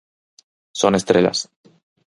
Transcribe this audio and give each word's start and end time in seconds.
Son 0.81 0.95
estrelas. 0.95 1.39